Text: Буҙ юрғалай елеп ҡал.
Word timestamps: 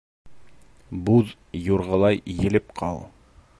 Буҙ 1.09 1.35
юрғалай 1.67 2.19
елеп 2.39 2.75
ҡал. 2.83 3.01